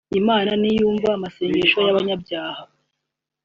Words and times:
Imana 0.19 0.51
ntiyumva 0.59 1.07
amasengesho 1.17 1.77
y'abanyabyaha 1.85 2.63